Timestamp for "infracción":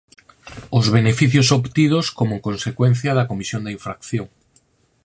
3.77-4.27